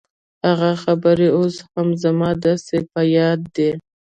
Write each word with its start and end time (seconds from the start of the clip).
هغه 0.47 0.71
خبرې 0.83 1.27
اوس 1.37 1.55
هم 1.73 1.87
زما 2.03 2.29
داسې 2.43 2.77
په 2.91 3.01
ياد 3.15 3.39
دي. 3.55 3.71